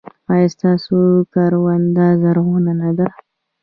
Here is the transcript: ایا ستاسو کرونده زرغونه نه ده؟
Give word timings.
ایا 0.31 0.47
ستاسو 0.55 0.97
کرونده 1.33 2.07
زرغونه 2.21 2.71
نه 2.81 2.89
ده؟ 2.97 3.07